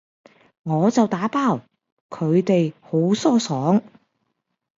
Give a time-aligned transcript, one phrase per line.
[0.63, 1.59] 我就打包，
[2.09, 3.83] 佢哋好疏爽